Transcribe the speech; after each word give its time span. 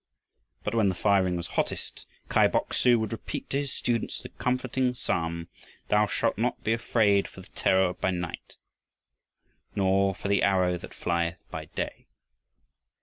But 0.63 0.73
when 0.73 0.89
the 0.89 0.95
firing 0.95 1.35
was 1.35 1.45
hottest, 1.45 2.07
Kai 2.27 2.47
Bok 2.47 2.73
su 2.73 2.97
would 2.99 3.11
repeat 3.11 3.51
to 3.51 3.59
his 3.59 3.71
students 3.71 4.17
the 4.19 4.29
comforting 4.29 4.95
Psalm: 4.95 5.47
"Thou 5.89 6.07
shalt 6.07 6.39
not 6.39 6.63
be 6.63 6.73
afraid 6.73 7.27
for 7.27 7.41
the 7.41 7.49
terror 7.49 7.93
by 7.93 8.09
night; 8.09 8.55
nor 9.75 10.15
for 10.15 10.27
the 10.27 10.41
arrow 10.41 10.79
that 10.79 10.95
flieth 10.95 11.37
by 11.51 11.65
day." 11.65 12.07